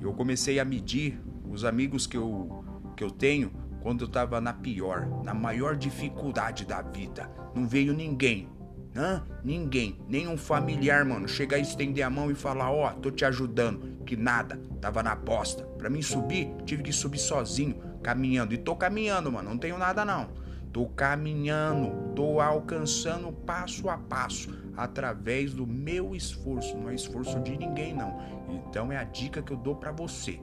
Eu 0.00 0.12
comecei 0.12 0.58
a 0.58 0.64
medir 0.64 1.22
os 1.48 1.64
amigos 1.64 2.08
que 2.08 2.16
eu 2.16 2.64
que 2.96 3.04
eu 3.04 3.10
tenho 3.12 3.52
quando 3.80 4.02
eu 4.02 4.08
tava 4.08 4.40
na 4.40 4.52
pior, 4.52 5.08
na 5.22 5.32
maior 5.32 5.76
dificuldade 5.76 6.66
da 6.66 6.82
vida. 6.82 7.30
Não 7.54 7.68
veio 7.68 7.94
ninguém. 7.94 8.48
Hã? 8.96 9.24
Ninguém, 9.44 9.96
nenhum 10.08 10.36
familiar, 10.36 11.04
mano, 11.04 11.28
chegar 11.28 11.58
e 11.58 11.62
estender 11.62 12.04
a 12.04 12.10
mão 12.10 12.32
e 12.32 12.34
falar: 12.34 12.72
Ó, 12.72 12.90
oh, 12.90 12.94
tô 12.94 13.12
te 13.12 13.24
ajudando. 13.24 14.02
Que 14.04 14.16
nada, 14.16 14.60
tava 14.80 15.00
na 15.00 15.14
bosta. 15.14 15.62
Pra 15.78 15.88
mim 15.88 16.02
subir, 16.02 16.52
tive 16.64 16.82
que 16.82 16.92
subir 16.92 17.20
sozinho, 17.20 17.80
caminhando. 18.02 18.52
E 18.54 18.58
tô 18.58 18.74
caminhando, 18.74 19.30
mano, 19.30 19.50
não 19.50 19.56
tenho 19.56 19.78
nada 19.78 20.04
não. 20.04 20.30
Tô 20.72 20.86
caminhando, 20.86 22.12
tô 22.14 22.40
alcançando 22.40 23.32
passo 23.32 23.88
a 23.88 23.96
passo, 23.96 24.50
através 24.76 25.52
do 25.52 25.66
meu 25.66 26.14
esforço, 26.14 26.76
não 26.76 26.90
é 26.90 26.94
esforço 26.94 27.40
de 27.40 27.56
ninguém 27.56 27.94
não. 27.94 28.18
Então 28.48 28.92
é 28.92 28.96
a 28.96 29.04
dica 29.04 29.42
que 29.42 29.52
eu 29.52 29.56
dou 29.56 29.76
para 29.76 29.92
você. 29.92 30.40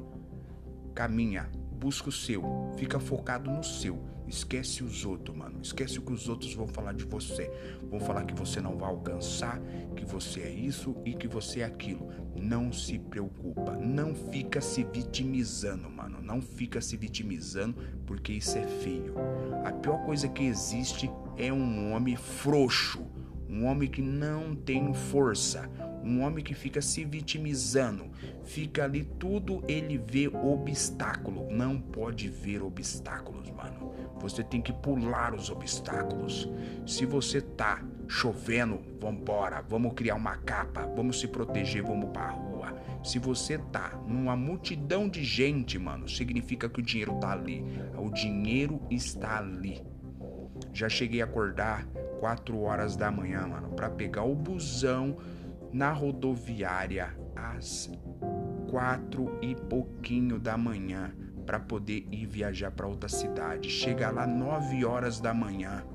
Caminha, 0.93 1.49
busca 1.75 2.09
o 2.09 2.11
seu, 2.11 2.43
fica 2.77 2.99
focado 2.99 3.51
no 3.51 3.63
seu. 3.63 4.15
Esquece 4.27 4.83
os 4.83 5.05
outros, 5.05 5.37
mano. 5.37 5.59
Esquece 5.61 5.99
o 5.99 6.01
que 6.01 6.11
os 6.11 6.27
outros 6.27 6.53
vão 6.53 6.67
falar 6.67 6.93
de 6.93 7.05
você. 7.05 7.51
Vão 7.89 7.99
falar 7.99 8.23
que 8.25 8.33
você 8.33 8.59
não 8.59 8.75
vai 8.75 8.89
alcançar, 8.89 9.61
que 9.95 10.03
você 10.03 10.41
é 10.41 10.49
isso 10.49 10.95
e 11.05 11.13
que 11.13 11.27
você 11.27 11.59
é 11.59 11.65
aquilo. 11.65 12.09
Não 12.35 12.73
se 12.73 12.97
preocupa. 12.97 13.73
Não 13.73 14.15
fica 14.15 14.61
se 14.61 14.83
vitimizando, 14.83 15.89
mano. 15.89 16.21
Não 16.21 16.41
fica 16.41 16.81
se 16.81 16.97
vitimizando 16.97 17.75
porque 18.05 18.33
isso 18.33 18.57
é 18.57 18.65
feio. 18.65 19.13
A 19.63 19.71
pior 19.71 20.03
coisa 20.05 20.27
que 20.27 20.43
existe 20.43 21.09
é 21.37 21.53
um 21.53 21.93
homem 21.93 22.15
frouxo. 22.15 23.05
Um 23.47 23.65
homem 23.65 23.87
que 23.87 24.01
não 24.01 24.55
tem 24.55 24.91
força 24.93 25.69
um 26.05 26.21
homem 26.21 26.43
que 26.43 26.53
fica 26.53 26.81
se 26.81 27.03
vitimizando, 27.03 28.05
fica 28.43 28.83
ali 28.83 29.03
tudo, 29.03 29.63
ele 29.67 29.97
vê 29.97 30.27
obstáculo. 30.27 31.51
Não 31.51 31.79
pode 31.79 32.29
ver 32.29 32.61
obstáculos, 32.61 33.49
mano. 33.49 33.91
Você 34.19 34.43
tem 34.43 34.61
que 34.61 34.71
pular 34.71 35.33
os 35.33 35.49
obstáculos. 35.49 36.49
Se 36.85 37.05
você 37.05 37.41
tá 37.41 37.83
chovendo, 38.07 38.79
vambora, 38.99 39.63
vamos 39.67 39.93
criar 39.93 40.15
uma 40.15 40.37
capa, 40.37 40.85
vamos 40.95 41.19
se 41.19 41.27
proteger, 41.27 41.83
vamos 41.83 42.11
pra 42.11 42.29
rua. 42.29 42.73
Se 43.03 43.19
você 43.19 43.57
tá 43.57 43.99
numa 44.07 44.35
multidão 44.35 45.09
de 45.09 45.23
gente, 45.23 45.77
mano, 45.77 46.07
significa 46.07 46.69
que 46.69 46.79
o 46.79 46.83
dinheiro 46.83 47.15
tá 47.19 47.31
ali. 47.31 47.63
O 47.97 48.09
dinheiro 48.09 48.79
está 48.89 49.39
ali. 49.39 49.81
Já 50.73 50.87
cheguei 50.87 51.21
a 51.21 51.25
acordar 51.25 51.85
4 52.19 52.59
horas 52.61 52.95
da 52.95 53.11
manhã, 53.11 53.45
mano, 53.47 53.69
para 53.69 53.89
pegar 53.89 54.23
o 54.23 54.33
busão 54.33 55.17
na 55.75 55.91
rodoviária 55.91 57.13
às 57.35 57.91
quatro 58.69 59.37
e 59.41 59.53
pouquinho 59.53 60.39
da 60.39 60.57
manhã 60.57 61.13
para 61.45 61.59
poder 61.59 62.07
ir 62.09 62.25
viajar 62.25 62.71
para 62.71 62.87
outra 62.87 63.09
cidade. 63.09 63.69
Chega 63.69 64.09
lá 64.09 64.25
nove 64.25 64.85
horas 64.85 65.19
da 65.19 65.33
manhã. 65.33 65.85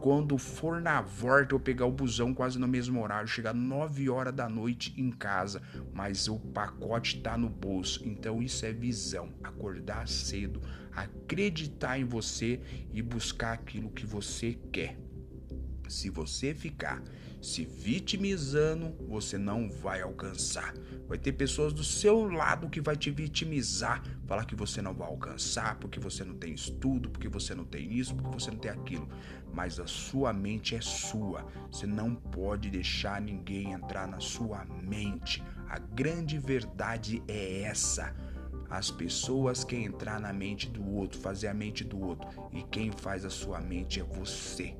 Quando 0.00 0.38
for 0.38 0.80
na 0.80 1.02
volta, 1.02 1.54
eu 1.54 1.60
pegar 1.60 1.84
o 1.84 1.92
busão 1.92 2.32
quase 2.32 2.58
no 2.58 2.66
mesmo 2.66 3.02
horário, 3.02 3.28
chegar 3.28 3.52
nove 3.52 4.08
horas 4.08 4.32
da 4.32 4.48
noite 4.48 4.94
em 4.96 5.10
casa, 5.10 5.60
mas 5.92 6.26
o 6.26 6.38
pacote 6.38 7.20
tá 7.20 7.36
no 7.36 7.50
bolso. 7.50 8.00
Então 8.08 8.42
isso 8.42 8.64
é 8.64 8.72
visão, 8.72 9.28
acordar 9.44 10.08
cedo, 10.08 10.62
acreditar 10.90 11.98
em 11.98 12.04
você 12.04 12.62
e 12.94 13.02
buscar 13.02 13.52
aquilo 13.52 13.90
que 13.90 14.06
você 14.06 14.58
quer. 14.72 14.96
Se 15.86 16.08
você 16.08 16.54
ficar 16.54 17.02
se 17.40 17.64
vitimizando, 17.64 18.94
você 19.06 19.38
não 19.38 19.70
vai 19.70 20.00
alcançar. 20.00 20.74
Vai 21.06 21.18
ter 21.18 21.32
pessoas 21.32 21.72
do 21.72 21.84
seu 21.84 22.24
lado 22.24 22.68
que 22.68 22.80
vai 22.80 22.96
te 22.96 23.10
vitimizar, 23.10 24.02
falar 24.26 24.44
que 24.44 24.56
você 24.56 24.82
não 24.82 24.92
vai 24.92 25.08
alcançar, 25.08 25.78
porque 25.78 26.00
você 26.00 26.24
não 26.24 26.34
tem 26.34 26.52
estudo, 26.52 27.10
porque 27.10 27.28
você 27.28 27.54
não 27.54 27.64
tem 27.64 27.92
isso, 27.92 28.14
porque 28.14 28.38
você 28.38 28.50
não 28.50 28.58
tem 28.58 28.70
aquilo. 28.70 29.08
Mas 29.52 29.80
a 29.80 29.86
sua 29.86 30.32
mente 30.32 30.74
é 30.74 30.80
sua. 30.80 31.46
Você 31.70 31.86
não 31.86 32.14
pode 32.14 32.70
deixar 32.70 33.20
ninguém 33.20 33.72
entrar 33.72 34.06
na 34.06 34.20
sua 34.20 34.64
mente. 34.64 35.42
A 35.68 35.78
grande 35.78 36.38
verdade 36.38 37.22
é 37.28 37.62
essa. 37.62 38.14
As 38.70 38.90
pessoas 38.90 39.64
querem 39.64 39.86
entrar 39.86 40.20
na 40.20 40.32
mente 40.32 40.68
do 40.68 40.86
outro, 40.94 41.18
fazer 41.18 41.48
a 41.48 41.54
mente 41.54 41.84
do 41.84 41.98
outro. 41.98 42.28
E 42.52 42.62
quem 42.64 42.92
faz 42.92 43.24
a 43.24 43.30
sua 43.30 43.60
mente 43.60 43.98
é 43.98 44.04
você. 44.04 44.76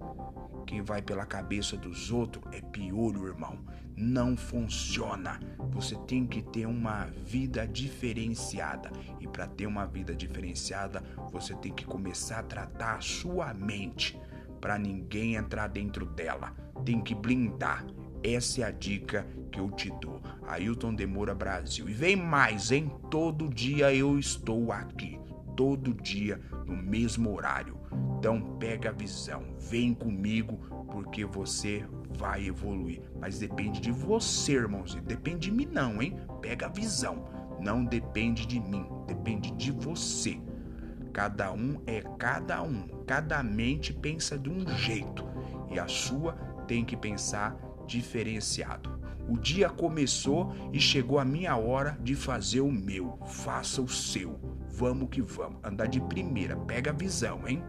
Quem 0.68 0.82
vai 0.82 1.00
pela 1.00 1.24
cabeça 1.24 1.78
dos 1.78 2.12
outros 2.12 2.44
é 2.52 2.60
piolho, 2.60 3.26
irmão. 3.26 3.58
Não 3.96 4.36
funciona. 4.36 5.40
Você 5.70 5.96
tem 6.06 6.26
que 6.26 6.42
ter 6.42 6.66
uma 6.66 7.06
vida 7.06 7.66
diferenciada. 7.66 8.92
E 9.18 9.26
para 9.26 9.46
ter 9.46 9.66
uma 9.66 9.86
vida 9.86 10.14
diferenciada, 10.14 11.02
você 11.32 11.54
tem 11.54 11.72
que 11.72 11.86
começar 11.86 12.40
a 12.40 12.42
tratar 12.42 12.96
a 12.96 13.00
sua 13.00 13.54
mente 13.54 14.20
para 14.60 14.78
ninguém 14.78 15.36
entrar 15.36 15.68
dentro 15.68 16.04
dela. 16.04 16.54
Tem 16.84 17.00
que 17.00 17.14
blindar. 17.14 17.86
Essa 18.22 18.60
é 18.60 18.64
a 18.64 18.70
dica 18.70 19.26
que 19.50 19.58
eu 19.58 19.70
te 19.70 19.90
dou. 20.02 20.20
Ailton 20.46 20.94
Demora 20.94 21.34
Brasil. 21.34 21.88
E 21.88 21.94
vem 21.94 22.14
mais, 22.14 22.70
hein? 22.70 22.92
Todo 23.10 23.48
dia 23.48 23.94
eu 23.94 24.18
estou 24.18 24.70
aqui. 24.70 25.18
Todo 25.56 25.94
dia, 25.94 26.38
no 26.66 26.76
mesmo 26.76 27.34
horário. 27.34 27.77
Então 28.18 28.40
pega 28.58 28.88
a 28.88 28.92
visão, 28.92 29.44
vem 29.60 29.94
comigo, 29.94 30.58
porque 30.90 31.24
você 31.24 31.86
vai 32.18 32.46
evoluir. 32.46 33.00
Mas 33.20 33.38
depende 33.38 33.80
de 33.80 33.92
você, 33.92 34.54
irmãozinho. 34.54 35.04
Depende 35.04 35.48
de 35.48 35.52
mim, 35.52 35.68
não, 35.70 36.02
hein? 36.02 36.16
Pega 36.40 36.66
a 36.66 36.68
visão. 36.68 37.26
Não 37.60 37.84
depende 37.84 38.44
de 38.44 38.58
mim, 38.58 38.84
depende 39.06 39.52
de 39.52 39.70
você. 39.70 40.40
Cada 41.12 41.52
um 41.52 41.80
é 41.86 42.02
cada 42.18 42.60
um. 42.60 42.88
Cada 43.06 43.40
mente 43.40 43.92
pensa 43.92 44.36
de 44.36 44.50
um 44.50 44.66
jeito. 44.76 45.24
E 45.70 45.78
a 45.78 45.86
sua 45.86 46.32
tem 46.66 46.84
que 46.84 46.96
pensar 46.96 47.56
diferenciado. 47.86 48.98
O 49.28 49.38
dia 49.38 49.68
começou 49.68 50.52
e 50.72 50.80
chegou 50.80 51.20
a 51.20 51.24
minha 51.24 51.56
hora 51.56 51.96
de 52.02 52.16
fazer 52.16 52.62
o 52.62 52.72
meu. 52.72 53.16
Faça 53.26 53.80
o 53.80 53.88
seu. 53.88 54.40
Vamos 54.70 55.08
que 55.08 55.22
vamos. 55.22 55.60
Andar 55.62 55.86
de 55.86 56.00
primeira. 56.00 56.56
Pega 56.56 56.90
a 56.90 56.94
visão, 56.94 57.46
hein? 57.46 57.62